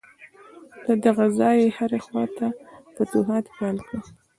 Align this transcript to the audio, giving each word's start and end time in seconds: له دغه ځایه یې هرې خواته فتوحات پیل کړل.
له 0.85 0.93
دغه 1.05 1.25
ځایه 1.37 1.61
یې 1.65 1.75
هرې 1.77 1.99
خواته 2.05 2.47
فتوحات 2.95 3.45
پیل 3.57 3.77
کړل. 3.87 4.03